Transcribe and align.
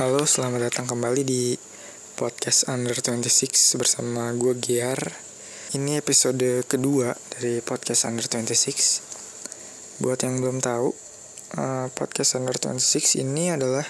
Halo, 0.00 0.24
selamat 0.24 0.72
datang 0.72 0.88
kembali 0.88 1.28
di 1.28 1.52
podcast 2.16 2.72
Under 2.72 2.96
26 2.96 3.76
bersama 3.76 4.32
gue 4.32 4.56
Giar. 4.56 4.96
Ini 5.76 6.00
episode 6.00 6.64
kedua 6.64 7.12
dari 7.36 7.60
podcast 7.60 8.08
Under 8.08 8.24
26. 8.24 10.00
Buat 10.00 10.24
yang 10.24 10.40
belum 10.40 10.64
tahu, 10.64 10.96
uh, 11.52 11.92
podcast 11.92 12.40
Under 12.40 12.56
26 12.56 13.20
ini 13.20 13.52
adalah 13.52 13.84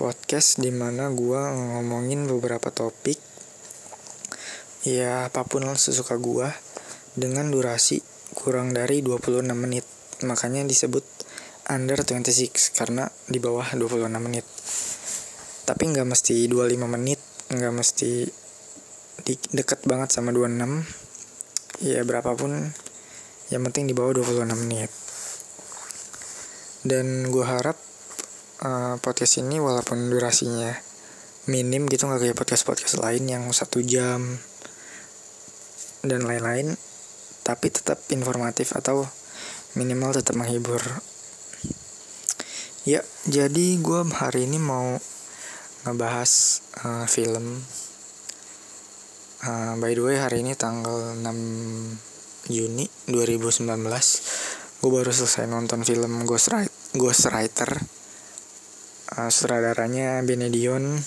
podcast 0.00 0.56
di 0.56 0.72
mana 0.72 1.12
gue 1.12 1.40
ngomongin 1.52 2.24
beberapa 2.24 2.72
topik 2.72 3.20
ya 4.88 5.28
apa 5.28 5.44
pun 5.44 5.68
sesuka 5.76 6.16
gue 6.16 6.48
dengan 7.12 7.52
durasi 7.52 8.00
kurang 8.32 8.72
dari 8.72 9.04
26 9.04 9.44
menit. 9.52 9.84
Makanya 10.24 10.64
disebut 10.64 11.04
under 11.68 12.00
26 12.08 12.72
karena 12.72 13.12
di 13.28 13.36
bawah 13.36 13.68
26 13.76 14.08
menit 14.16 14.48
tapi 15.68 15.90
nggak 15.90 16.08
mesti 16.08 16.48
25 16.48 16.88
menit 16.88 17.20
nggak 17.50 17.74
mesti 17.74 18.28
di, 19.26 19.34
deket 19.52 19.84
banget 19.84 20.14
sama 20.14 20.32
26 20.32 21.84
ya 21.84 22.04
berapapun 22.04 22.72
yang 23.50 23.66
penting 23.66 23.90
di 23.90 23.94
bawah 23.98 24.22
26 24.22 24.46
menit. 24.62 24.90
Dan 26.86 27.28
gue 27.28 27.44
harap 27.44 27.76
uh, 28.62 28.96
podcast 29.02 29.42
ini 29.42 29.58
walaupun 29.58 30.08
durasinya 30.08 30.70
minim 31.50 31.90
gitu 31.90 32.06
nggak 32.06 32.30
kayak 32.30 32.38
podcast 32.38 32.62
podcast 32.62 32.94
lain 33.02 33.26
yang 33.26 33.44
satu 33.50 33.82
jam 33.82 34.38
dan 36.06 36.22
lain-lain 36.22 36.78
tapi 37.42 37.72
tetap 37.72 37.98
informatif 38.14 38.76
atau 38.76 39.02
minimal 39.74 40.14
tetap 40.14 40.38
menghibur. 40.38 40.80
Ya 42.86 43.02
jadi 43.26 43.76
gue 43.82 44.00
hari 44.14 44.46
ini 44.46 44.62
mau 44.62 44.96
ngebahas 45.84 46.60
uh, 46.84 47.06
film. 47.08 47.64
Uh, 49.40 49.72
by 49.80 49.96
the 49.96 50.02
way 50.04 50.20
hari 50.20 50.44
ini 50.44 50.52
tanggal 50.52 51.16
6 51.16 52.52
Juni 52.52 52.84
2019 53.08 53.64
gue 54.80 54.90
baru 54.92 55.12
selesai 55.12 55.48
nonton 55.48 55.80
film 55.84 56.28
Ghost, 56.28 56.52
Rider, 56.52 56.72
Ghost 56.96 57.24
Writer 57.32 57.70
uh, 59.16 59.30
sutradaranya 59.32 60.20
Benedion 60.24 61.00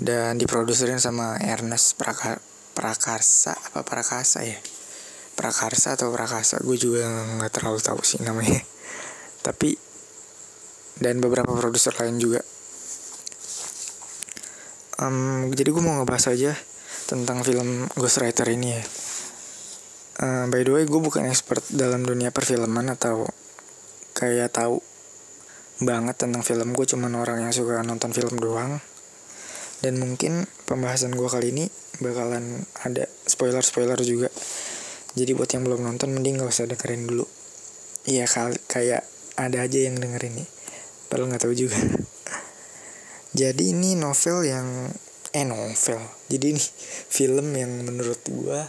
dan 0.00 0.40
diproduserin 0.40 0.96
sama 0.96 1.36
Ernest 1.40 2.00
Praka, 2.00 2.40
Prakarsa 2.72 3.52
apa 3.52 3.84
Prakasa 3.84 4.40
ya? 4.40 4.56
Prakarsa 5.36 5.96
atau 5.96 6.08
Prakasa 6.12 6.60
gue 6.60 6.76
juga 6.80 7.04
nggak 7.08 7.52
terlalu 7.52 7.80
tahu 7.84 8.00
sih 8.00 8.20
namanya. 8.24 8.60
Tapi 9.46 9.76
dan 11.00 11.20
beberapa 11.20 11.52
produser 11.56 11.96
lain 11.96 12.20
juga 12.20 12.40
um, 15.00 15.48
jadi 15.50 15.72
gue 15.72 15.82
mau 15.82 15.98
ngebahas 16.00 16.36
aja 16.36 16.52
tentang 17.08 17.42
film 17.42 17.88
Ghostwriter 17.96 18.46
ini 18.52 18.76
ya. 18.76 18.82
Uh, 20.20 20.44
by 20.52 20.60
the 20.60 20.70
way 20.70 20.84
gue 20.84 21.00
bukan 21.00 21.24
expert 21.24 21.64
dalam 21.72 22.04
dunia 22.04 22.28
perfilman 22.28 22.92
atau 22.92 23.24
kayak 24.12 24.52
tahu 24.52 24.84
banget 25.80 26.20
tentang 26.20 26.44
film. 26.44 26.76
Gue 26.76 26.84
cuman 26.84 27.16
orang 27.16 27.48
yang 27.48 27.52
suka 27.56 27.80
nonton 27.80 28.12
film 28.12 28.36
doang. 28.36 28.78
Dan 29.80 29.96
mungkin 29.96 30.44
pembahasan 30.68 31.16
gue 31.16 31.24
kali 31.24 31.56
ini 31.56 31.64
bakalan 32.04 32.68
ada 32.84 33.08
spoiler 33.24 33.64
spoiler 33.64 33.96
juga. 34.04 34.28
Jadi 35.16 35.32
buat 35.32 35.48
yang 35.50 35.64
belum 35.64 35.80
nonton 35.82 36.12
mending 36.12 36.44
gak 36.44 36.52
usah 36.52 36.68
dengerin 36.68 37.08
dulu. 37.08 37.24
Iya 38.04 38.28
kayak 38.68 39.08
ada 39.40 39.58
aja 39.64 39.78
yang 39.80 39.96
dengerin 39.96 40.44
nih. 40.44 40.48
Padahal 41.08 41.32
nggak 41.32 41.42
tahu 41.42 41.54
juga 41.56 41.74
jadi 43.30 43.62
ini 43.70 43.94
novel 43.94 44.42
yang 44.42 44.90
eh 45.30 45.46
novel. 45.46 46.02
Jadi 46.26 46.44
ini 46.50 46.62
film 47.16 47.54
yang 47.54 47.86
menurut 47.86 48.18
gua 48.26 48.66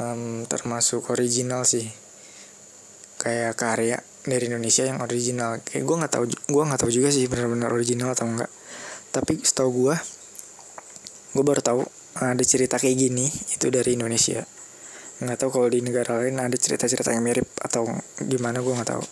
um, 0.00 0.44
termasuk 0.44 1.08
original 1.08 1.64
sih. 1.64 1.88
Kayak 3.18 3.56
karya 3.56 3.98
dari 4.28 4.52
Indonesia 4.52 4.84
yang 4.84 5.00
original. 5.00 5.64
Kayak 5.64 5.84
gua 5.88 5.96
nggak 6.04 6.12
tahu 6.12 6.24
gua 6.52 6.62
nggak 6.68 6.80
tahu 6.84 6.92
juga 6.92 7.08
sih 7.08 7.24
benar-benar 7.24 7.72
original 7.72 8.12
atau 8.12 8.28
enggak 8.28 8.52
tapi 9.08 9.40
setahu 9.40 9.72
gua 9.72 9.96
gua 11.32 11.44
baru 11.48 11.64
tahu 11.64 11.80
ada 12.20 12.44
cerita 12.44 12.76
kayak 12.76 12.96
gini 13.00 13.32
itu 13.56 13.72
dari 13.72 13.96
Indonesia. 13.96 14.44
Nggak 15.24 15.38
tahu 15.40 15.50
kalau 15.56 15.68
di 15.72 15.80
negara 15.80 16.20
lain 16.20 16.36
ada 16.36 16.54
cerita-cerita 16.54 17.16
yang 17.16 17.24
mirip 17.24 17.48
atau 17.64 17.88
gimana 18.20 18.60
gua 18.60 18.76
nggak 18.76 18.90
tahu. 18.92 19.04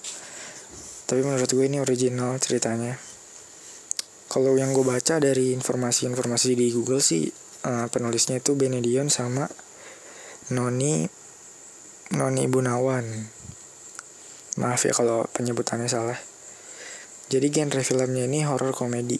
Tapi 1.06 1.20
menurut 1.22 1.46
gue 1.46 1.64
ini 1.70 1.78
original 1.78 2.34
ceritanya 2.42 2.98
kalau 4.26 4.58
yang 4.58 4.74
gue 4.74 4.82
baca 4.82 5.22
dari 5.22 5.54
informasi-informasi 5.54 6.58
di 6.58 6.66
Google 6.74 6.98
sih 6.98 7.30
uh, 7.66 7.86
penulisnya 7.90 8.42
itu 8.42 8.58
Benedion 8.58 9.06
sama 9.06 9.46
Noni 10.54 11.06
Noni 12.14 12.44
Bunawan. 12.46 13.06
Maaf 14.62 14.86
ya 14.86 14.94
kalau 14.94 15.26
penyebutannya 15.34 15.90
salah. 15.90 16.18
Jadi 17.26 17.50
genre 17.50 17.82
filmnya 17.82 18.30
ini 18.30 18.46
horror 18.46 18.70
komedi. 18.70 19.18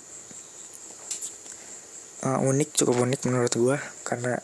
Uh, 2.22 2.46
unik 2.46 2.78
cukup 2.78 3.02
unik 3.02 3.26
menurut 3.26 3.50
gue 3.50 3.76
karena 4.06 4.38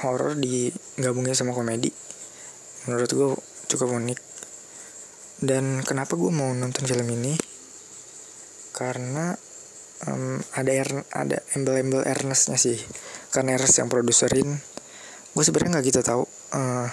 horror 0.00 0.32
digabungnya 0.36 1.36
sama 1.36 1.52
komedi. 1.52 1.92
Menurut 2.88 3.10
gue 3.12 3.28
cukup 3.68 4.00
unik. 4.00 4.20
Dan 5.44 5.84
kenapa 5.84 6.16
gue 6.16 6.32
mau 6.32 6.56
nonton 6.56 6.88
film 6.88 7.04
ini? 7.12 7.36
Karena 8.72 9.36
um, 10.08 10.40
ada 10.56 10.72
er, 10.72 10.90
ada 11.12 11.38
embel-embel 11.56 12.04
Ernestnya 12.04 12.56
sih. 12.56 12.78
Karena 13.32 13.58
Ernest 13.58 13.80
yang 13.80 13.90
produserin. 13.90 14.60
Gue 15.34 15.42
sebenarnya 15.42 15.78
nggak 15.78 15.86
gitu 15.90 16.00
tahu 16.06 16.22
uh, 16.54 16.88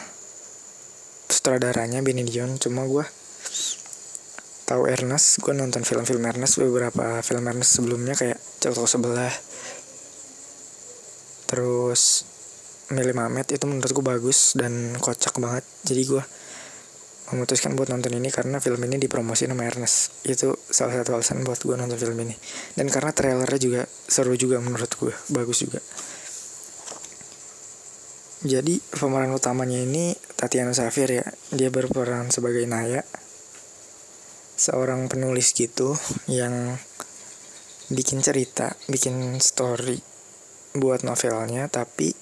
sutradaranya 1.30 2.02
Benny 2.02 2.26
Dion. 2.26 2.58
Cuma 2.58 2.84
gue 2.90 3.06
tahu 4.66 4.88
Ernest 4.88 5.44
gue 5.44 5.52
nonton 5.52 5.84
film-film 5.84 6.24
Ernest 6.24 6.56
beberapa 6.64 7.20
film 7.20 7.44
Ernest 7.44 7.76
sebelumnya 7.76 8.16
kayak 8.16 8.40
Cowok 8.64 8.88
sebelah. 8.88 9.34
Terus 11.52 12.24
Meli 12.92 13.16
Mamet 13.16 13.52
itu 13.52 13.66
menurut 13.68 13.92
gue 13.92 14.06
bagus 14.06 14.56
dan 14.56 14.96
kocak 15.00 15.40
banget. 15.40 15.64
Jadi 15.84 16.02
gue 16.08 16.24
memutuskan 17.32 17.74
buat 17.74 17.90
nonton 17.90 18.14
ini 18.16 18.30
karena 18.30 18.60
film 18.60 18.80
ini 18.88 19.02
dipromosi 19.02 19.48
sama 19.48 19.68
Ernest. 19.68 20.24
Itu 20.28 20.56
salah 20.70 21.00
satu 21.00 21.18
alasan 21.18 21.44
buat 21.48 21.60
gue 21.60 21.76
nonton 21.76 21.98
film 21.98 22.20
ini. 22.22 22.36
Dan 22.76 22.92
karena 22.92 23.16
trailernya 23.16 23.60
juga 23.60 23.82
seru 23.88 24.36
juga 24.36 24.60
menurut 24.60 24.92
gue 24.96 25.14
bagus 25.32 25.64
juga. 25.64 25.80
Jadi 28.42 28.82
pemeran 28.94 29.32
utamanya 29.38 29.78
ini 29.80 30.18
Tatiana 30.36 30.74
Safir 30.74 31.10
ya. 31.10 31.26
Dia 31.54 31.70
berperan 31.70 32.34
sebagai 32.34 32.66
Naya 32.66 33.06
seorang 34.62 35.10
penulis 35.10 35.58
gitu 35.58 35.98
yang 36.30 36.78
bikin 37.92 38.22
cerita 38.24 38.78
bikin 38.88 39.42
story 39.42 39.98
buat 40.78 41.04
novelnya 41.04 41.68
tapi 41.68 42.16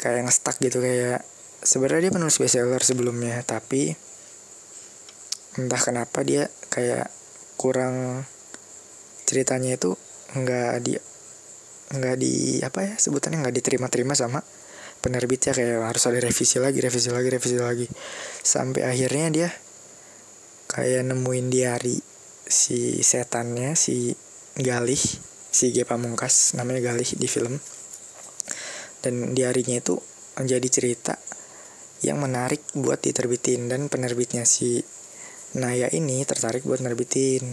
kayak 0.00 0.26
ngestak 0.26 0.58
gitu 0.58 0.82
kayak 0.82 1.22
sebenarnya 1.62 2.10
dia 2.10 2.14
penulis 2.18 2.40
bestseller 2.42 2.82
sebelumnya 2.82 3.38
tapi 3.46 3.94
entah 5.60 5.80
kenapa 5.80 6.24
dia 6.24 6.48
kayak 6.72 7.12
kurang 7.60 8.24
ceritanya 9.28 9.76
itu 9.76 9.96
nggak 10.32 10.72
di 10.80 10.96
nggak 11.92 12.16
di 12.16 12.64
apa 12.64 12.88
ya 12.88 12.94
sebutannya 12.96 13.44
nggak 13.44 13.56
diterima-terima 13.60 14.16
sama 14.16 14.40
penerbit 15.02 15.50
ya 15.50 15.52
kayak 15.52 15.82
harus 15.82 16.04
ada 16.08 16.22
revisi 16.22 16.62
lagi 16.62 16.78
revisi 16.78 17.10
lagi 17.10 17.28
revisi 17.28 17.58
lagi. 17.58 17.86
Sampai 18.40 18.86
akhirnya 18.86 19.28
dia 19.28 19.48
kayak 20.70 21.04
nemuin 21.10 21.50
diari 21.50 21.98
si 22.46 23.02
setannya 23.02 23.74
si 23.74 24.14
Galih 24.56 25.02
si 25.52 25.74
G. 25.74 25.84
Pamungkas 25.84 26.54
namanya 26.54 26.94
Galih 26.94 27.18
di 27.18 27.28
film. 27.28 27.58
Dan 29.02 29.34
diarinya 29.34 29.82
itu 29.82 29.98
menjadi 30.38 30.68
cerita 30.70 31.18
yang 32.06 32.22
menarik 32.22 32.62
buat 32.78 33.02
diterbitin 33.02 33.66
dan 33.66 33.90
penerbitnya 33.90 34.46
si 34.46 34.80
Naya 35.52 35.92
ini 35.92 36.24
tertarik 36.24 36.64
buat 36.64 36.80
nerbitin. 36.80 37.44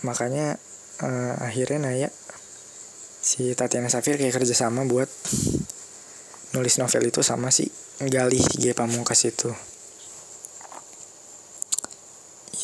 Makanya 0.00 0.56
uh, 1.04 1.34
akhirnya 1.44 1.78
Naya 1.84 2.08
si 3.20 3.52
Tatiana 3.52 3.92
Safir 3.92 4.16
kayak 4.16 4.40
kerjasama 4.40 4.88
buat 4.88 5.12
nulis 6.56 6.80
novel 6.80 7.12
itu 7.12 7.20
sama 7.20 7.52
si 7.52 7.68
Galih 8.00 8.42
G. 8.56 8.72
Pamungkas 8.72 9.28
itu. 9.28 9.52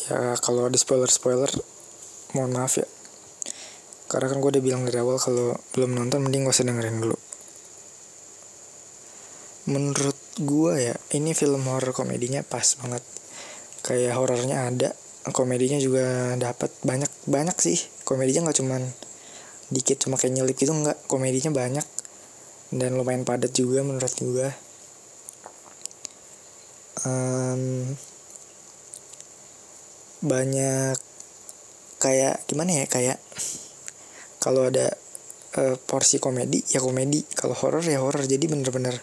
Ya 0.09 0.33
kalau 0.41 0.65
ada 0.65 0.77
spoiler 0.81 1.13
spoiler 1.13 1.51
mohon 2.33 2.57
maaf 2.57 2.81
ya. 2.81 2.89
Karena 4.09 4.33
kan 4.33 4.41
gue 4.41 4.49
udah 4.57 4.63
bilang 4.65 4.81
dari 4.87 4.97
awal 4.97 5.21
kalau 5.21 5.53
belum 5.77 5.93
nonton 5.93 6.25
mending 6.25 6.49
gak 6.49 6.57
usah 6.57 6.65
dulu. 6.65 7.17
Menurut 9.69 10.16
gue 10.39 10.73
ya 10.91 10.95
ini 11.17 11.33
film 11.33 11.65
horror 11.67 11.93
komedinya 11.93 12.41
pas 12.45 12.65
banget. 12.81 13.03
Kayak 13.85 14.19
horornya 14.19 14.69
ada 14.69 14.89
komedinya 15.35 15.77
juga 15.81 16.35
dapat 16.37 16.73
banyak 16.83 17.09
banyak 17.27 17.57
sih. 17.59 17.79
Komedinya 18.07 18.49
nggak 18.49 18.57
cuman 18.61 18.81
dikit 19.67 20.07
cuma 20.07 20.15
kayak 20.15 20.37
nyelip 20.37 20.57
itu 20.57 20.71
nggak. 20.71 21.09
Komedinya 21.09 21.51
banyak 21.53 21.85
dan 22.73 22.99
lumayan 22.99 23.23
padat 23.23 23.55
juga 23.55 23.79
menurut 23.79 24.11
gue 24.19 24.47
um, 27.07 27.95
banyak 30.23 30.97
kayak 31.97 32.43
gimana 32.49 32.83
ya 32.83 32.85
kayak 32.89 33.17
kalau 34.41 34.69
ada 34.69 34.93
uh, 35.59 35.75
porsi 35.75 36.21
komedi 36.21 36.63
ya 36.71 36.79
komedi. 36.79 37.25
Kalau 37.35 37.57
horror 37.57 37.83
ya 37.83 37.99
horror. 37.99 38.23
Jadi 38.23 38.45
bener-bener 38.47 38.95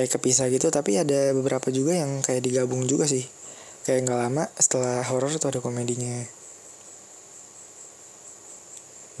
kayak 0.00 0.16
kepisah 0.16 0.48
gitu 0.48 0.72
tapi 0.72 0.96
ada 0.96 1.36
beberapa 1.36 1.68
juga 1.68 1.92
yang 1.92 2.24
kayak 2.24 2.40
digabung 2.40 2.88
juga 2.88 3.04
sih. 3.04 3.28
Kayak 3.84 4.08
nggak 4.08 4.20
lama 4.24 4.44
setelah 4.56 5.04
horror 5.04 5.36
tuh 5.36 5.52
ada 5.52 5.60
komedinya. 5.60 6.24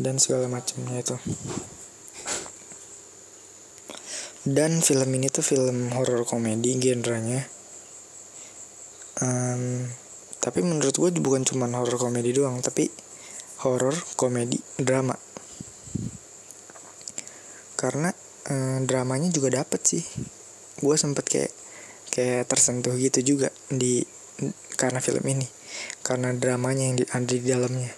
Dan 0.00 0.16
segala 0.16 0.48
macamnya 0.48 0.96
itu. 1.04 1.20
Dan 4.40 4.80
film 4.80 5.12
ini 5.20 5.28
tuh 5.28 5.44
film 5.44 5.92
horror 5.92 6.24
komedi 6.24 6.72
genrenya. 6.80 7.44
Um, 9.20 9.84
tapi 10.40 10.64
menurut 10.64 10.96
gue 10.96 11.12
bukan 11.20 11.44
cuma 11.44 11.68
horror 11.68 12.00
komedi 12.00 12.32
doang 12.32 12.64
tapi 12.64 12.88
horror 13.68 13.92
komedi 14.16 14.56
drama. 14.80 15.12
Karena 17.76 18.08
um, 18.48 18.88
dramanya 18.88 19.28
juga 19.28 19.60
dapet 19.60 19.80
sih 19.84 20.04
gue 20.80 20.96
sempet 20.96 21.24
kayak 21.28 21.52
kayak 22.10 22.48
tersentuh 22.50 22.96
gitu 22.98 23.36
juga 23.36 23.48
di 23.70 24.02
karena 24.74 24.98
film 24.98 25.22
ini. 25.28 25.46
Karena 26.02 26.34
dramanya 26.34 26.84
yang 26.90 26.96
di, 26.98 27.04
ada 27.06 27.30
di 27.30 27.44
dalamnya. 27.44 27.92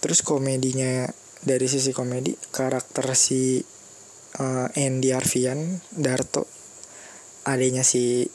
Terus 0.00 0.22
komedinya 0.22 1.04
dari 1.42 1.66
sisi 1.66 1.90
komedi 1.90 2.34
karakter 2.54 3.12
si 3.18 3.60
uh, 4.38 4.66
Andy 4.72 5.10
Arfian 5.12 5.82
Darto 5.90 6.46
adanya 7.46 7.86
si 7.86 8.26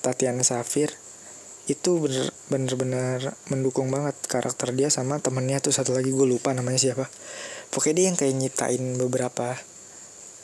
Tatiana 0.00 0.46
Safir 0.46 0.94
itu 1.66 2.02
bener 2.02 2.34
bener 2.50 2.74
bener 2.74 3.18
mendukung 3.46 3.94
banget 3.94 4.18
karakter 4.26 4.74
dia 4.74 4.90
sama 4.90 5.22
temennya 5.22 5.62
tuh 5.62 5.70
satu 5.70 5.94
lagi 5.94 6.10
gue 6.10 6.26
lupa 6.26 6.50
namanya 6.50 6.78
siapa. 6.82 7.06
Pokoknya 7.70 7.94
dia 7.94 8.06
yang 8.10 8.18
kayak 8.18 8.34
nyiptain 8.34 8.84
beberapa 8.98 9.54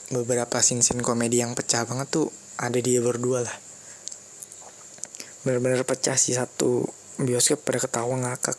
beberapa 0.07 0.63
scene-scene 0.63 1.03
komedi 1.03 1.43
yang 1.43 1.51
pecah 1.51 1.83
banget 1.83 2.07
tuh 2.07 2.27
ada 2.55 2.79
dia 2.79 3.03
berdua 3.03 3.43
lah. 3.43 3.57
Bener-bener 5.43 5.83
pecah 5.83 6.15
sih 6.15 6.35
satu 6.35 6.87
bioskop 7.19 7.63
pada 7.67 7.79
ketawa 7.83 8.15
ngakak. 8.15 8.57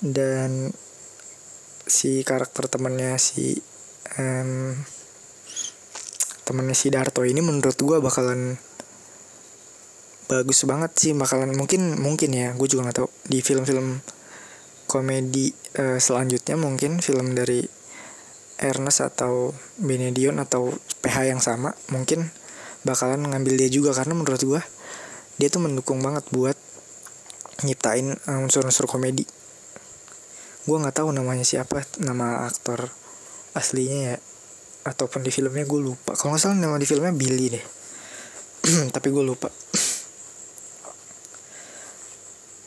Dan 0.00 0.72
si 1.84 2.24
karakter 2.24 2.68
temennya 2.68 3.20
si 3.20 3.60
um, 4.16 4.72
temennya 6.44 6.76
si 6.76 6.88
Darto 6.88 7.24
ini 7.24 7.40
menurut 7.44 7.76
gue 7.76 8.00
bakalan 8.00 8.56
bagus 10.24 10.64
banget 10.64 10.92
sih 10.96 11.12
bakalan 11.12 11.52
mungkin 11.52 12.00
mungkin 12.00 12.32
ya 12.32 12.56
gue 12.56 12.68
juga 12.68 12.88
nggak 12.88 12.98
tahu. 13.04 13.08
Di 13.28 13.38
film-film 13.44 14.00
komedi 14.88 15.52
uh, 15.80 16.00
selanjutnya 16.00 16.56
mungkin 16.56 17.04
film 17.04 17.36
dari 17.36 17.83
Ernest 18.64 19.04
atau 19.04 19.52
Benedion 19.76 20.40
atau 20.40 20.72
PH 21.04 21.28
yang 21.28 21.40
sama 21.44 21.76
mungkin 21.92 22.32
bakalan 22.88 23.20
ngambil 23.28 23.60
dia 23.60 23.68
juga. 23.68 23.92
Karena 23.92 24.16
menurut 24.16 24.40
gue 24.40 24.62
dia 25.36 25.48
tuh 25.52 25.60
mendukung 25.60 26.00
banget 26.00 26.24
buat 26.32 26.56
nyiptain 27.62 28.16
eh, 28.16 28.40
unsur-unsur 28.40 28.88
komedi. 28.88 29.28
Gue 30.64 30.76
nggak 30.80 31.04
tahu 31.04 31.12
namanya 31.12 31.44
siapa 31.44 31.84
nama 32.00 32.48
aktor 32.48 32.88
aslinya 33.52 34.16
ya 34.16 34.16
ataupun 34.88 35.20
di 35.20 35.28
filmnya 35.28 35.68
gue 35.68 35.80
lupa. 35.80 36.16
Kalau 36.16 36.32
nggak 36.32 36.42
salah 36.42 36.56
nama 36.56 36.80
di 36.80 36.88
filmnya 36.88 37.12
Billy 37.12 37.52
deh. 37.52 37.64
Tapi 38.94 39.08
gue 39.12 39.24
lupa. 39.24 39.52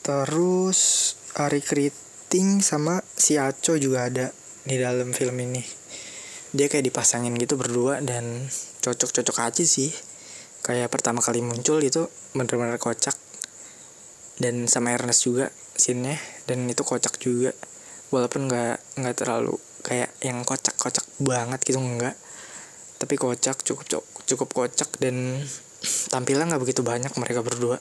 Terus 0.05 0.79
Ari 1.35 1.59
Kriting 1.59 2.61
sama 2.63 3.01
si 3.17 3.35
Aco 3.35 3.75
juga 3.75 4.07
ada 4.07 4.31
di 4.63 4.75
dalam 4.79 5.11
film 5.11 5.35
ini 5.41 5.76
dia 6.55 6.67
kayak 6.71 6.87
dipasangin 6.87 7.35
gitu 7.35 7.59
berdua 7.59 7.99
dan 7.99 8.47
cocok-cocok 8.83 9.37
aja 9.43 9.63
sih. 9.63 9.91
Kayak 10.63 10.91
pertama 10.91 11.23
kali 11.23 11.43
muncul 11.43 11.79
itu 11.79 12.07
bener-bener 12.35 12.79
kocak. 12.79 13.15
Dan 14.37 14.69
sama 14.69 14.93
Ernest 14.93 15.25
juga 15.25 15.49
scene 15.75 16.19
dan 16.45 16.67
itu 16.69 16.85
kocak 16.85 17.17
juga. 17.17 17.51
Walaupun 18.13 18.47
nggak 18.47 19.01
nggak 19.01 19.15
terlalu 19.17 19.57
kayak 19.83 20.11
yang 20.23 20.43
kocak-kocak 20.43 21.03
banget 21.19 21.63
gitu 21.63 21.79
enggak 21.79 22.15
tapi 22.97 23.13
kocak 23.15 23.61
cukup 23.61 24.03
cukup 24.25 24.49
kocak 24.51 24.89
dan 24.97 25.45
tampilan 26.09 26.49
nggak 26.49 26.61
begitu 26.61 26.81
banyak 26.81 27.13
mereka 27.15 27.45
berdua. 27.45 27.77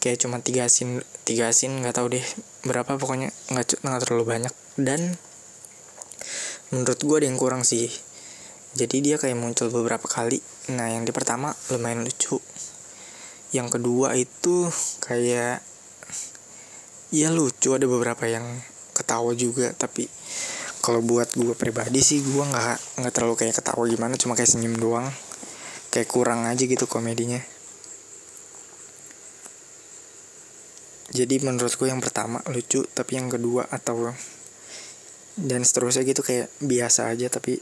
Kayak 0.00 0.24
cuma 0.24 0.40
tiga 0.40 0.64
sin 0.72 1.04
tiga 1.28 1.52
sin 1.52 1.84
nggak 1.84 2.00
tahu 2.00 2.16
deh 2.16 2.24
berapa 2.64 2.96
pokoknya 2.96 3.28
nggak 3.52 3.84
nggak 3.84 4.00
terlalu 4.08 4.24
banyak. 4.24 4.54
Dan 4.80 5.20
menurut 6.70 7.00
gue 7.02 7.16
ada 7.18 7.26
yang 7.26 7.38
kurang 7.38 7.66
sih. 7.66 7.90
Jadi 8.70 9.02
dia 9.02 9.18
kayak 9.18 9.34
muncul 9.34 9.66
beberapa 9.74 10.06
kali. 10.06 10.38
Nah 10.70 10.94
yang 10.94 11.02
di 11.02 11.10
pertama 11.10 11.50
lumayan 11.74 12.06
lucu. 12.06 12.38
Yang 13.50 13.68
kedua 13.78 14.14
itu 14.14 14.70
kayak 15.02 15.58
ya 17.10 17.28
lucu 17.34 17.74
ada 17.74 17.86
beberapa 17.90 18.30
yang 18.30 18.46
ketawa 18.94 19.34
juga. 19.34 19.74
Tapi 19.74 20.06
kalau 20.78 21.02
buat 21.02 21.34
gue 21.34 21.58
pribadi 21.58 21.98
sih 21.98 22.22
gue 22.22 22.44
nggak 22.46 23.02
nggak 23.02 23.12
terlalu 23.12 23.34
kayak 23.34 23.58
ketawa 23.58 23.82
gimana 23.90 24.14
cuma 24.14 24.38
kayak 24.38 24.54
senyum 24.54 24.78
doang. 24.78 25.10
Kayak 25.90 26.06
kurang 26.06 26.46
aja 26.46 26.62
gitu 26.62 26.86
komedinya. 26.86 27.42
Jadi 31.10 31.42
menurut 31.42 31.74
gue 31.74 31.90
yang 31.90 31.98
pertama 31.98 32.38
lucu 32.46 32.86
tapi 32.94 33.18
yang 33.18 33.26
kedua 33.26 33.66
atau 33.66 34.14
dan 35.38 35.62
seterusnya 35.62 36.02
gitu 36.06 36.24
kayak 36.24 36.50
biasa 36.62 37.10
aja 37.12 37.30
tapi 37.30 37.60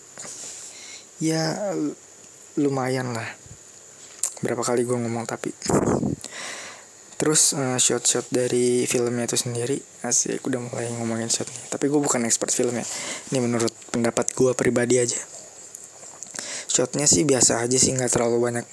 ya 1.18 1.74
lumayan 2.58 3.12
lah. 3.12 3.28
Berapa 4.40 4.62
kali 4.62 4.86
gue 4.86 4.94
ngomong 4.94 5.26
tapi. 5.26 5.50
Terus 7.18 7.50
uh, 7.58 7.74
shot-shot 7.82 8.30
dari 8.30 8.86
filmnya 8.86 9.26
itu 9.26 9.34
sendiri 9.34 9.74
asik 10.06 10.46
udah 10.46 10.62
mulai 10.62 10.86
ngomongin 10.94 11.26
shotnya 11.26 11.58
tapi 11.66 11.90
gue 11.90 11.98
bukan 11.98 12.22
expert 12.22 12.54
filmnya 12.54 12.86
ini 13.34 13.42
menurut 13.42 13.74
pendapat 13.90 14.30
gue 14.38 14.54
pribadi 14.54 15.02
aja. 15.02 15.18
Shotnya 16.70 17.10
sih 17.10 17.26
biasa 17.26 17.66
aja 17.66 17.74
sih 17.74 17.90
nggak 17.90 18.14
terlalu 18.14 18.38
banyak 18.38 18.66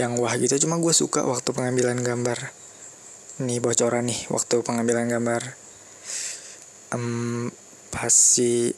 yang 0.00 0.16
wah 0.16 0.32
gitu. 0.40 0.56
Cuma 0.64 0.80
gue 0.80 0.92
suka 0.96 1.24
waktu 1.28 1.52
pengambilan 1.52 2.00
gambar. 2.00 2.52
Nih 3.44 3.60
bocoran 3.60 4.08
nih 4.08 4.24
waktu 4.32 4.64
pengambilan 4.64 5.12
gambar. 5.12 5.42
Um, 6.96 7.52
pas 7.96 8.12
si 8.12 8.76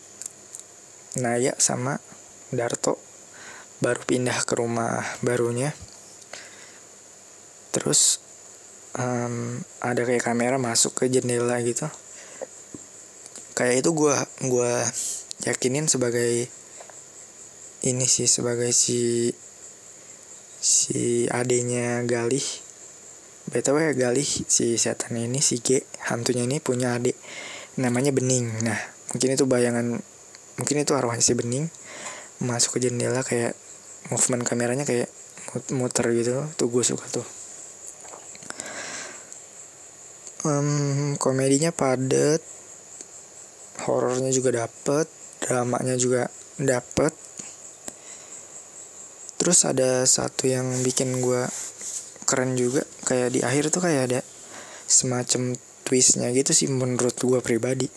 Naya 1.18 1.58
sama 1.58 1.98
Darto 2.54 3.02
baru 3.82 3.98
pindah 4.06 4.46
ke 4.46 4.54
rumah 4.54 5.02
barunya. 5.26 5.74
Terus 7.74 8.22
um, 8.94 9.58
ada 9.82 10.06
kayak 10.06 10.22
kamera 10.22 10.54
masuk 10.62 11.02
ke 11.02 11.04
jendela 11.10 11.58
gitu. 11.66 11.90
Kayak 13.58 13.82
itu 13.82 13.90
gue 13.90 14.14
gua 14.46 14.86
yakinin 15.42 15.90
sebagai 15.90 16.46
ini 17.82 18.06
sih 18.06 18.30
sebagai 18.30 18.70
si 18.70 19.34
si 20.62 21.26
adenya 21.26 22.06
Galih. 22.06 22.46
Btw 23.50 23.98
Galih 23.98 24.30
si 24.46 24.78
setan 24.78 25.18
ini 25.18 25.42
si 25.42 25.58
G 25.58 25.82
hantunya 26.06 26.46
ini 26.46 26.62
punya 26.62 26.94
adik 26.94 27.18
namanya 27.74 28.14
Bening. 28.14 28.62
Nah 28.62 28.97
mungkin 29.14 29.30
itu 29.34 29.44
bayangan 29.48 29.86
mungkin 30.58 30.76
itu 30.82 30.92
arwahnya 30.92 31.24
si 31.24 31.32
Bening 31.32 31.70
masuk 32.38 32.78
ke 32.78 32.88
jendela 32.88 33.22
kayak 33.24 33.54
movement 34.12 34.46
kameranya 34.46 34.86
kayak 34.86 35.10
muter 35.72 36.12
gitu 36.12 36.44
tuh 36.54 36.68
gue 36.68 36.84
suka 36.84 37.06
tuh. 37.08 37.26
Um, 40.46 41.18
komedinya 41.18 41.74
padet 41.74 42.40
horornya 43.82 44.30
juga 44.30 44.66
dapet 44.66 45.08
dramanya 45.42 45.96
juga 45.98 46.28
dapet. 46.60 47.10
Terus 49.38 49.64
ada 49.64 50.04
satu 50.04 50.50
yang 50.50 50.66
bikin 50.84 51.24
gue 51.24 51.42
keren 52.28 52.54
juga 52.60 52.84
kayak 53.08 53.32
di 53.32 53.40
akhir 53.40 53.72
tuh 53.72 53.80
kayak 53.80 54.02
ada 54.12 54.20
semacam 54.84 55.56
twistnya 55.88 56.28
gitu 56.36 56.52
sih 56.52 56.68
menurut 56.68 57.16
gue 57.16 57.40
pribadi 57.40 57.88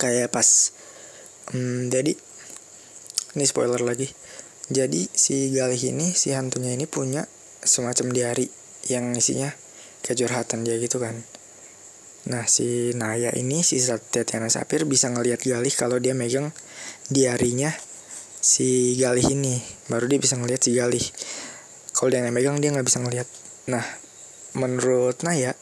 kayak 0.00 0.32
pas 0.32 0.72
hmm, 1.52 1.92
jadi 1.92 2.16
ini 3.36 3.44
spoiler 3.46 3.84
lagi. 3.84 4.08
Jadi 4.70 5.10
si 5.10 5.50
Galih 5.50 5.78
ini 5.92 6.14
si 6.14 6.32
hantunya 6.32 6.72
ini 6.72 6.86
punya 6.86 7.26
semacam 7.60 8.14
diary 8.14 8.46
yang 8.88 9.12
isinya 9.12 9.52
kejurhatan 10.00 10.64
dia 10.64 10.78
gitu 10.80 11.02
kan. 11.02 11.20
Nah 12.30 12.46
si 12.46 12.94
Naya 12.94 13.34
ini 13.34 13.60
si 13.66 13.82
Tatiana 13.82 14.48
Sapir 14.48 14.86
bisa 14.86 15.10
ngelihat 15.10 15.42
Galih 15.42 15.74
kalau 15.74 15.98
dia 15.98 16.14
megang 16.14 16.54
diarinya 17.10 17.74
si 18.40 18.94
Galih 18.96 19.34
ini. 19.34 19.58
Baru 19.90 20.06
dia 20.06 20.22
bisa 20.22 20.38
ngelihat 20.38 20.62
si 20.62 20.70
Galih. 20.72 21.04
Kalau 21.92 22.08
dia 22.08 22.22
nggak 22.24 22.34
megang 22.34 22.56
dia 22.62 22.70
nggak 22.72 22.86
bisa 22.86 23.02
ngelihat. 23.02 23.28
Nah 23.68 23.84
menurut 24.54 25.20
Naya 25.26 25.54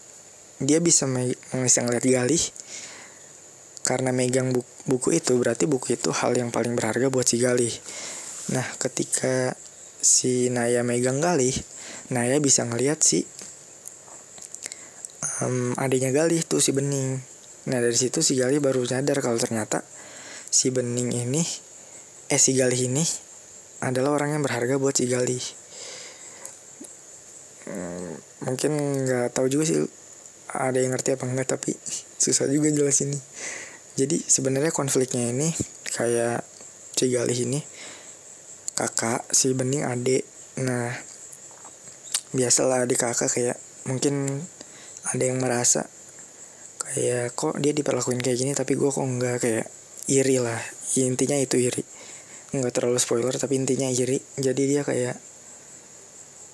dia 0.61 0.79
bisa 0.85 1.09
bisa 1.53 1.79
ngelihat 1.81 2.05
Galih 2.05 2.43
karena 3.89 4.13
megang 4.13 4.53
buku, 4.53 4.69
buku 4.85 5.09
itu 5.17 5.33
berarti 5.41 5.65
buku 5.65 5.97
itu 5.97 6.13
hal 6.13 6.37
yang 6.37 6.53
paling 6.53 6.77
berharga 6.77 7.09
buat 7.09 7.25
si 7.25 7.41
Galih. 7.41 7.73
Nah 8.53 8.69
ketika 8.77 9.57
si 9.97 10.53
Naya 10.53 10.85
megang 10.85 11.25
Galih 11.25 11.57
Naya 12.13 12.37
bisa 12.37 12.69
ngelihat 12.69 13.01
si 13.01 13.25
um, 15.41 15.73
adiknya 15.81 16.13
Galih 16.13 16.45
tuh 16.45 16.61
si 16.61 16.77
Bening. 16.77 17.17
Nah 17.73 17.81
dari 17.81 17.97
situ 17.97 18.21
si 18.21 18.37
Galih 18.37 18.61
baru 18.61 18.85
sadar 18.85 19.25
kalau 19.25 19.41
ternyata 19.41 19.81
si 20.53 20.69
Bening 20.69 21.09
ini 21.09 21.41
eh 22.29 22.37
si 22.37 22.53
Galih 22.53 22.93
ini 22.93 23.09
adalah 23.81 24.21
orang 24.21 24.37
yang 24.37 24.45
berharga 24.45 24.77
buat 24.77 25.01
si 25.01 25.09
Galih. 25.09 25.41
Hmm, 27.65 28.21
mungkin 28.45 28.77
nggak 29.09 29.33
tahu 29.33 29.49
juga 29.49 29.65
sih 29.65 29.81
ada 30.53 30.77
yang 30.77 30.93
ngerti 30.93 31.17
apa 31.17 31.25
enggak 31.25 31.57
tapi 31.57 31.73
susah 32.25 32.45
juga 32.53 32.69
jelas 32.69 33.01
ini 33.01 33.17
jadi 33.99 34.15
sebenarnya 34.15 34.71
konfliknya 34.71 35.35
ini 35.35 35.51
kayak 35.91 36.47
si 36.95 37.11
Galih 37.11 37.35
ini 37.35 37.59
kakak 38.79 39.27
si 39.35 39.51
Bening 39.59 39.83
adik. 39.83 40.23
Nah 40.63 40.95
biasalah 42.31 42.87
adik 42.87 43.03
kakak 43.03 43.27
kayak 43.27 43.59
mungkin 43.91 44.47
ada 45.03 45.25
yang 45.27 45.43
merasa 45.43 45.91
kayak 46.79 47.35
kok 47.35 47.59
dia 47.59 47.75
diperlakuin 47.75 48.23
kayak 48.23 48.39
gini 48.39 48.53
tapi 48.55 48.79
gue 48.79 48.87
kok 48.87 49.03
nggak 49.03 49.43
kayak 49.43 49.67
iri 50.07 50.39
lah. 50.39 50.63
Intinya 50.95 51.35
itu 51.35 51.59
iri. 51.59 51.83
Nggak 52.55 52.79
terlalu 52.79 53.03
spoiler 53.03 53.35
tapi 53.35 53.59
intinya 53.59 53.91
iri. 53.91 54.23
Jadi 54.39 54.63
dia 54.63 54.87
kayak 54.87 55.19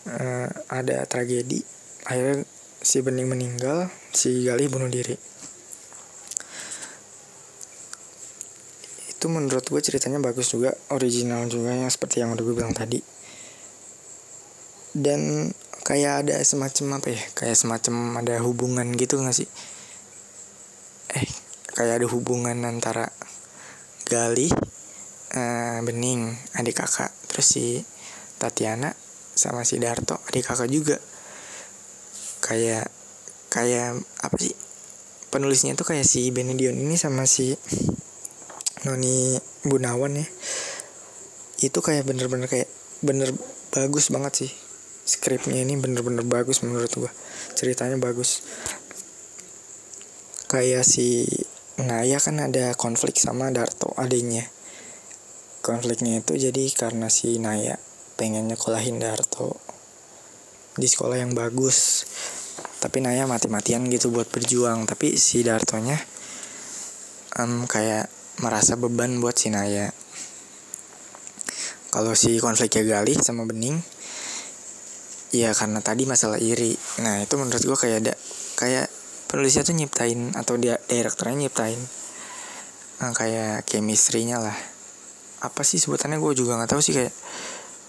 uh, 0.09 0.49
ada 0.73 1.05
tragedi. 1.05 1.61
Akhirnya 2.09 2.49
si 2.81 3.05
bening 3.05 3.29
meninggal 3.29 3.93
si 4.17 4.49
Galih 4.49 4.73
bunuh 4.73 4.89
diri 4.89 5.35
itu 9.25 9.33
menurut 9.33 9.65
gue 9.65 9.81
ceritanya 9.81 10.21
bagus 10.21 10.53
juga 10.53 10.77
original 10.93 11.49
juga 11.49 11.73
yang 11.73 11.89
seperti 11.89 12.21
yang 12.21 12.37
udah 12.37 12.45
gue 12.45 12.53
bilang 12.61 12.77
tadi. 12.77 13.01
Dan 14.93 15.49
kayak 15.81 16.29
ada 16.29 16.37
semacam 16.45 17.01
apa 17.01 17.09
ya 17.09 17.23
kayak 17.33 17.57
semacam 17.57 18.21
ada 18.21 18.37
hubungan 18.45 18.85
gitu 18.93 19.17
gak 19.25 19.33
sih? 19.33 19.49
Eh 21.17 21.25
kayak 21.73 22.05
ada 22.05 22.07
hubungan 22.13 22.69
antara 22.69 23.09
Gali 24.05 24.53
uh, 25.33 25.81
Bening 25.81 26.29
adik 26.61 26.85
kakak 26.85 27.09
terus 27.25 27.49
si 27.49 27.81
Tatiana 28.37 28.93
sama 29.33 29.65
si 29.65 29.81
Darto 29.81 30.21
adik 30.29 30.53
kakak 30.53 30.69
juga. 30.69 31.01
Kayak 32.45 32.93
kayak 33.49 34.05
apa 34.21 34.37
sih? 34.37 34.53
Penulisnya 35.33 35.73
tuh 35.73 35.89
kayak 35.89 36.05
si 36.05 36.29
Benedion 36.29 36.77
ini 36.77 37.01
sama 37.01 37.25
si 37.25 37.57
Noni 38.85 39.41
Bunawan 39.65 40.21
ya. 40.21 40.27
Itu 41.65 41.81
kayak 41.81 42.05
bener-bener 42.05 42.49
kayak 42.49 42.69
bener 43.01 43.33
bagus 43.73 44.13
banget 44.13 44.47
sih. 44.47 44.51
Skripnya 45.05 45.61
ini 45.61 45.77
bener-bener 45.77 46.25
bagus 46.25 46.61
menurut 46.65 46.93
gua. 46.97 47.13
Ceritanya 47.57 47.97
bagus. 47.97 48.45
Kayak 50.49 50.85
si 50.85 51.27
Naya 51.81 52.23
kan 52.23 52.39
ada 52.39 52.77
konflik 52.79 53.19
sama 53.19 53.51
Darto 53.51 53.91
adiknya. 53.99 54.47
Konfliknya 55.65 56.23
itu 56.23 56.39
jadi 56.39 56.65
karena 56.71 57.11
si 57.11 57.43
Naya 57.43 57.81
pengen 58.15 58.47
nyekolahin 58.47 59.03
Darto 59.03 59.59
di 60.79 60.87
sekolah 60.87 61.19
yang 61.19 61.35
bagus. 61.35 62.07
Tapi 62.79 63.03
Naya 63.03 63.27
mati-matian 63.27 63.89
gitu 63.91 64.15
buat 64.15 64.31
berjuang. 64.31 64.87
Tapi 64.87 65.19
si 65.19 65.43
Dartonya 65.43 65.99
um, 67.43 67.67
kayak 67.67 68.14
merasa 68.43 68.75
beban 68.75 69.21
buat 69.23 69.37
si 69.37 69.53
Naya 69.53 69.93
kalau 71.95 72.17
si 72.19 72.43
konfliknya 72.43 72.83
Galih 72.83 73.19
sama 73.23 73.47
Bening 73.47 73.79
Iya 75.35 75.51
karena 75.51 75.83
tadi 75.83 76.07
masalah 76.07 76.39
iri. 76.39 76.79
Nah 77.03 77.19
itu 77.19 77.35
menurut 77.35 77.59
gue 77.59 77.75
kayak 77.75 78.07
ada 78.07 78.15
kayak 78.55 78.87
penulisnya 79.27 79.67
tuh 79.67 79.75
nyiptain 79.75 80.31
atau 80.39 80.55
dia 80.55 80.79
direkturnya 80.87 81.51
nyiptain 81.51 81.75
nah, 83.03 83.11
kayak 83.11 83.67
chemistry-nya 83.67 84.39
lah. 84.39 84.55
Apa 85.43 85.67
sih 85.67 85.83
sebutannya 85.83 86.23
gue 86.23 86.39
juga 86.39 86.55
nggak 86.55 86.71
tahu 86.71 86.79
sih 86.79 86.95
kayak 86.95 87.11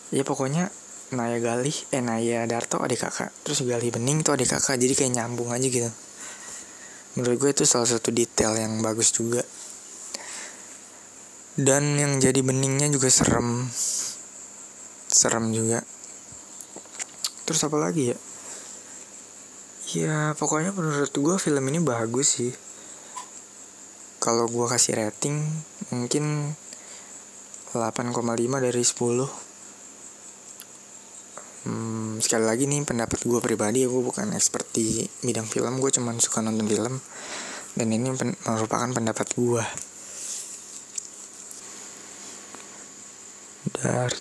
ya 0.10 0.25
pokoknya 0.25 0.74
Naya 1.14 1.38
Galih, 1.38 1.78
eh 1.94 2.02
Naya 2.02 2.50
Darto 2.50 2.82
adik 2.82 3.06
kakak, 3.06 3.30
terus 3.46 3.62
Galih 3.62 3.94
Bening 3.94 4.25
tuh 4.25 4.34
adik 4.34 4.50
kakak, 4.50 4.82
jadi 4.82 4.98
kayak 4.98 5.14
nyambung 5.14 5.54
aja 5.54 5.70
gitu. 5.70 5.94
Menurut 7.14 7.38
gue 7.38 7.50
itu 7.54 7.64
salah 7.70 7.86
satu 7.86 8.10
detail 8.10 8.58
yang 8.58 8.82
bagus 8.82 9.14
juga. 9.14 9.46
Dan 11.56 11.96
yang 11.96 12.20
jadi 12.20 12.44
beningnya 12.44 12.92
juga 12.92 13.08
serem, 13.08 13.72
serem 15.08 15.56
juga. 15.56 15.88
Terus 17.48 17.64
apa 17.64 17.80
lagi 17.80 18.12
ya? 18.12 18.18
Ya 19.96 20.18
pokoknya 20.36 20.76
menurut 20.76 21.16
gue 21.16 21.36
film 21.40 21.64
ini 21.72 21.80
bagus 21.80 22.44
sih. 22.44 22.52
Kalau 24.20 24.52
gue 24.52 24.68
kasih 24.68 25.00
rating 25.00 25.40
mungkin 25.96 26.52
8,5 27.72 28.12
dari 28.60 28.84
10 28.84 29.24
hmm, 31.64 32.20
sekali 32.20 32.44
lagi 32.44 32.68
nih 32.68 32.84
pendapat 32.84 33.24
gue 33.24 33.40
pribadi 33.40 33.84
ya 33.84 33.88
gue 33.88 34.04
bukan 34.04 34.36
expert 34.36 34.68
di 34.76 35.08
bidang 35.24 35.48
film 35.48 35.80
gue 35.80 35.88
cuman 35.88 36.20
suka 36.20 36.44
nonton 36.44 36.68
film. 36.68 37.00
Dan 37.80 37.96
ini 37.96 38.12
pen 38.12 38.36
merupakan 38.44 38.92
pendapat 38.92 39.32
gue 39.40 39.64
Dar 43.86 44.12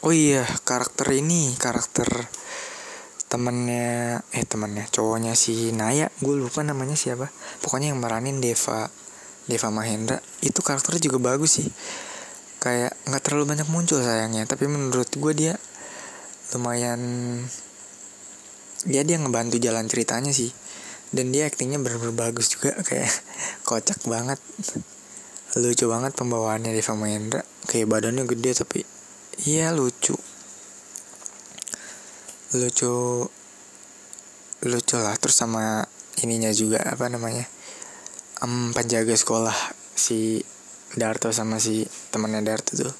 oh 0.00 0.12
iya 0.16 0.48
karakter 0.64 1.12
ini 1.12 1.52
karakter 1.60 2.08
temennya 3.30 4.18
eh 4.34 4.42
temennya 4.42 4.90
cowoknya 4.90 5.38
si 5.38 5.70
Naya. 5.70 6.10
Gue 6.18 6.34
lupa 6.34 6.66
namanya 6.66 6.98
siapa. 6.98 7.30
Pokoknya 7.62 7.94
yang 7.94 8.02
meranin 8.02 8.42
Deva 8.42 8.90
Deva 9.46 9.68
Mahendra. 9.70 10.18
Itu 10.42 10.66
karakternya 10.66 11.06
juga 11.06 11.22
bagus 11.22 11.62
sih. 11.62 11.68
Kayak 12.58 12.98
nggak 13.06 13.22
terlalu 13.22 13.54
banyak 13.54 13.68
muncul 13.70 14.02
sayangnya 14.02 14.44
tapi 14.44 14.66
menurut 14.68 15.08
gue 15.08 15.32
dia 15.32 15.54
lumayan 16.50 17.00
ya 18.90 19.06
dia 19.06 19.16
ngebantu 19.22 19.62
jalan 19.62 19.86
ceritanya 19.86 20.34
sih. 20.34 20.50
Dan 21.14 21.30
dia 21.30 21.46
aktingnya 21.46 21.78
bener-bener 21.78 22.16
bagus 22.16 22.50
juga 22.50 22.74
kayak 22.82 23.10
kocak 23.68 24.02
banget 24.10 24.42
lucu 25.58 25.90
banget 25.90 26.14
pembawaannya 26.14 26.70
Deva 26.70 26.94
Mahendra. 26.94 27.42
Kayak 27.66 27.90
badannya 27.90 28.22
gede 28.22 28.54
tapi 28.54 28.86
iya 29.42 29.74
lucu. 29.74 30.14
Lucu 32.54 32.94
lucu 34.62 34.96
lah. 35.00 35.14
Terus 35.18 35.34
sama 35.34 35.82
ininya 36.22 36.54
juga 36.54 36.78
apa 36.86 37.10
namanya 37.10 37.42
um, 38.46 38.70
penjaga 38.70 39.16
sekolah 39.16 39.56
si 39.96 40.38
Darto 40.94 41.34
sama 41.34 41.58
si 41.58 41.82
temannya 42.14 42.46
Darto 42.46 42.78
tuh. 42.78 42.94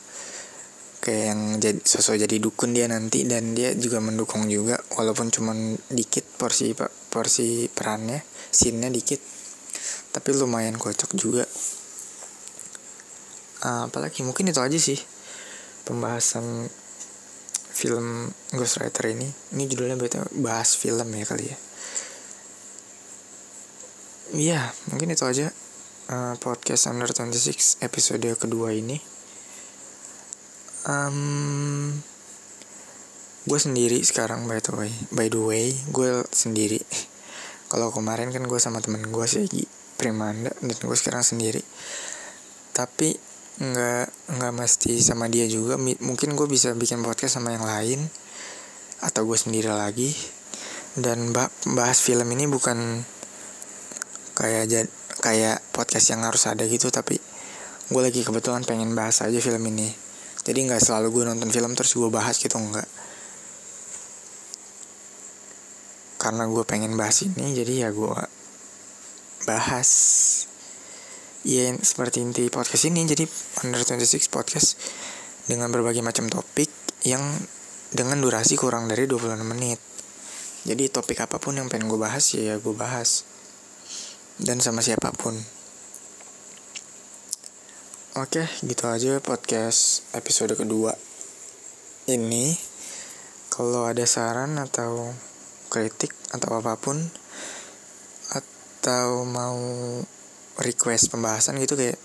Kayak 1.00 1.24
yang 1.32 1.40
jadi 1.62 1.80
sosok 1.80 2.20
jadi 2.20 2.36
dukun 2.42 2.76
dia 2.76 2.84
nanti 2.84 3.24
dan 3.24 3.56
dia 3.56 3.72
juga 3.72 4.04
mendukung 4.04 4.44
juga 4.52 4.76
walaupun 4.92 5.32
cuman 5.32 5.78
dikit 5.88 6.26
porsi 6.36 6.76
porsi 7.08 7.70
perannya 7.70 8.20
scene 8.50 8.90
dikit. 8.90 9.22
Tapi 10.10 10.28
lumayan 10.34 10.74
kocok 10.76 11.14
juga 11.14 11.46
uh, 13.64 13.88
apalagi? 13.88 14.24
Mungkin 14.24 14.50
itu 14.50 14.60
aja 14.60 14.78
sih 14.78 14.98
pembahasan 15.88 16.68
film 17.70 18.28
Ghostwriter 18.52 19.08
ini. 19.12 19.28
Ini 19.56 19.64
judulnya 19.64 19.96
berarti 19.96 20.20
bahas 20.36 20.76
film 20.76 21.08
ya 21.16 21.24
kali 21.24 21.44
ya? 21.48 21.58
Iya 24.30 24.60
mungkin 24.94 25.10
itu 25.10 25.26
aja 25.26 25.50
uh, 26.06 26.38
podcast 26.38 26.86
under 26.86 27.10
26 27.10 27.82
episode 27.82 28.30
kedua 28.38 28.70
ini. 28.70 29.00
Um, 30.86 32.00
gue 33.44 33.60
sendiri 33.60 34.00
sekarang 34.06 34.48
by 34.48 34.62
the 34.62 34.72
way 34.76 34.92
by 35.10 35.26
the 35.26 35.40
way 35.40 35.74
gue 35.90 36.22
sendiri. 36.30 36.78
Kalau 37.70 37.90
kemarin 37.90 38.30
kan 38.30 38.46
gue 38.46 38.60
sama 38.62 38.78
temen 38.78 39.10
gue 39.10 39.26
sih 39.26 39.46
Primanda 39.98 40.54
dan 40.62 40.78
gue 40.78 40.96
sekarang 40.96 41.26
sendiri. 41.26 41.62
Tapi 42.70 43.29
nggak 43.60 44.06
nggak 44.40 44.52
mesti 44.56 44.98
sama 45.04 45.28
dia 45.28 45.44
juga. 45.46 45.76
Mungkin 45.78 46.34
gue 46.34 46.46
bisa 46.48 46.72
bikin 46.72 47.04
podcast 47.04 47.38
sama 47.38 47.52
yang 47.52 47.64
lain 47.64 48.00
atau 49.04 49.28
gue 49.28 49.38
sendiri 49.38 49.68
lagi. 49.68 50.10
Dan 50.96 51.30
bahas 51.76 52.02
film 52.02 52.26
ini 52.34 52.50
bukan 52.50 53.04
kayak 54.34 54.88
kayak 55.20 55.60
podcast 55.70 56.16
yang 56.16 56.24
harus 56.24 56.48
ada 56.48 56.64
gitu 56.64 56.88
tapi 56.88 57.20
gue 57.92 58.00
lagi 58.00 58.24
kebetulan 58.24 58.64
pengen 58.64 58.96
bahas 58.96 59.22
aja 59.22 59.38
film 59.38 59.62
ini. 59.68 59.92
Jadi 60.40 60.66
nggak 60.66 60.80
selalu 60.80 61.12
gue 61.12 61.24
nonton 61.28 61.52
film 61.52 61.76
terus 61.76 61.92
gue 61.92 62.08
bahas 62.08 62.40
gitu 62.40 62.56
enggak 62.56 62.88
karena 66.20 66.44
gue 66.44 66.64
pengen 66.68 67.00
bahas 67.00 67.24
ini 67.24 67.56
jadi 67.56 67.88
ya 67.88 67.90
gue 67.96 68.20
bahas 69.48 69.88
ya 71.46 71.72
seperti 71.80 72.20
inti 72.20 72.48
podcast 72.52 72.88
ini. 72.88 73.06
Jadi 73.08 73.24
Under 73.64 73.80
26 73.80 74.28
podcast 74.28 74.76
dengan 75.48 75.72
berbagai 75.72 76.04
macam 76.04 76.28
topik 76.28 76.68
yang 77.06 77.22
dengan 77.90 78.20
durasi 78.20 78.54
kurang 78.54 78.86
dari 78.86 79.08
26 79.08 79.40
menit. 79.42 79.80
Jadi 80.68 80.92
topik 80.92 81.24
apa 81.24 81.40
pun 81.40 81.56
yang 81.56 81.72
pengen 81.72 81.88
gue 81.88 81.96
bahas 81.96 82.22
ya, 82.36 82.54
ya 82.54 82.56
gue 82.60 82.74
bahas. 82.76 83.24
Dan 84.36 84.60
sama 84.60 84.84
siapa 84.84 85.12
pun. 85.16 85.36
Oke 88.18 88.42
gitu 88.66 88.84
aja 88.90 89.22
podcast 89.22 90.04
episode 90.12 90.52
kedua 90.58 90.92
ini. 92.10 92.52
Kalau 93.50 93.86
ada 93.86 94.04
saran 94.06 94.58
atau 94.58 95.10
kritik 95.70 96.10
atau 96.34 96.58
apa 96.58 96.74
pun 96.78 96.98
atau 98.30 99.22
mau 99.26 99.58
request 100.60 101.12
pembahasan 101.12 101.56
gitu 101.58 101.76
kayak 101.76 101.96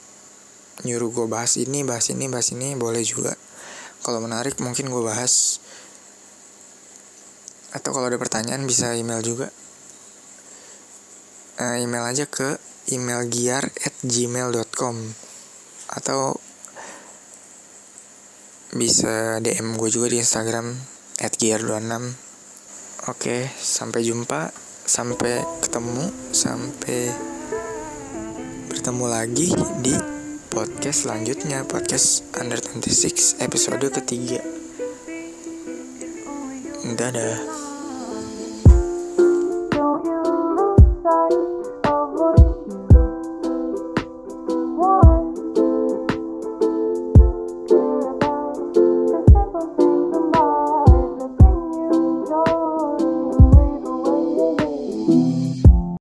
nyuruh 0.83 1.11
gue 1.11 1.27
bahas 1.31 1.55
ini 1.55 1.87
bahas 1.87 2.11
ini 2.11 2.27
bahas 2.27 2.51
ini 2.51 2.75
boleh 2.75 3.03
juga. 3.03 3.35
Kalau 4.03 4.19
menarik 4.19 4.59
mungkin 4.59 4.91
gue 4.91 5.03
bahas. 5.03 5.59
Atau 7.71 7.91
kalau 7.91 8.07
ada 8.07 8.19
pertanyaan 8.19 8.63
bisa 8.67 8.95
email 8.95 9.19
juga. 9.23 9.51
Uh, 11.55 11.79
email 11.79 12.03
aja 12.03 12.27
ke 12.27 12.59
email 12.91 13.23
giar 13.31 13.63
at 13.63 13.95
gmail.com 14.03 14.95
atau 15.95 16.35
bisa 18.75 19.39
DM 19.39 19.79
gue 19.79 19.87
juga 19.87 20.11
di 20.11 20.19
Instagram 20.19 20.75
at 21.23 21.39
giar26 21.39 22.25
Oke, 23.05 23.45
sampai 23.53 24.01
jumpa, 24.01 24.49
sampai 24.83 25.45
ketemu, 25.61 26.09
sampai 26.33 27.13
bertemu 28.85 29.09
lagi 29.09 29.49
di 29.81 29.97
podcast 30.53 31.09
selanjutnya, 31.09 31.65
podcast 31.65 32.21
Under 32.37 32.61
26 32.61 33.41
episode 33.41 33.89
ketiga. 33.89 34.45
Dadah. 36.93 37.65